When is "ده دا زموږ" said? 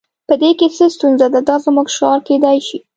1.33-1.87